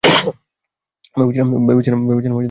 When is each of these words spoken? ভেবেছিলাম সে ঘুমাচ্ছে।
ভেবেছিলাম 1.13 1.49
সে 1.81 1.89
ঘুমাচ্ছে। 1.89 2.39